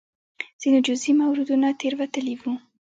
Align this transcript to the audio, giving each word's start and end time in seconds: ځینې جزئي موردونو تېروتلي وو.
ځینې 0.61 0.79
جزئي 0.87 1.11
موردونو 1.19 1.67
تېروتلي 1.79 2.35
وو. 2.41 2.53